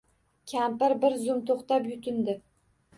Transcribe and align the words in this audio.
—Kampir 0.51 0.95
bir 1.05 1.19
zum 1.27 1.45
toʼxtab, 1.53 1.89
yutindi. 1.95 2.41